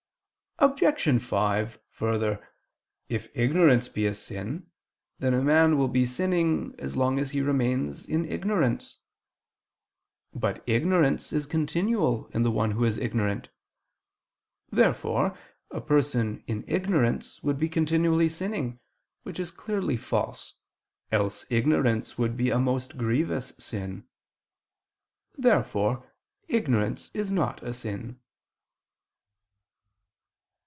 Obj. 0.59 1.19
5: 1.23 1.79
Further, 1.89 2.47
if 3.09 3.31
ignorance 3.35 3.87
be 3.87 4.05
a 4.05 4.13
sin, 4.13 4.69
then 5.17 5.33
a 5.33 5.41
man 5.41 5.75
will 5.75 5.87
be 5.87 6.05
sinning, 6.05 6.75
as 6.77 6.95
long 6.95 7.17
as 7.17 7.31
he 7.31 7.41
remains 7.41 8.05
in 8.07 8.25
ignorance. 8.25 8.99
But 10.35 10.61
ignorance 10.67 11.33
is 11.33 11.47
continual 11.47 12.27
in 12.27 12.43
the 12.43 12.51
one 12.51 12.69
who 12.69 12.83
is 12.83 12.99
ignorant. 12.99 13.49
Therefore 14.69 15.35
a 15.71 15.81
person 15.81 16.43
in 16.45 16.63
ignorance 16.67 17.41
would 17.41 17.57
be 17.57 17.67
continually 17.67 18.29
sinning, 18.29 18.79
which 19.23 19.39
is 19.39 19.49
clearly 19.49 19.97
false, 19.97 20.53
else 21.11 21.43
ignorance 21.49 22.19
would 22.19 22.37
be 22.37 22.51
a 22.51 22.59
most 22.59 22.99
grievous 22.99 23.47
sin. 23.57 24.07
Therefore 25.35 26.11
ignorance 26.47 27.09
is 27.15 27.31
not 27.31 27.63
a 27.63 27.73
sin. 27.73 28.19